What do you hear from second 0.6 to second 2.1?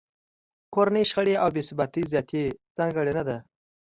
کورنۍ شخړې او بې ثباتۍ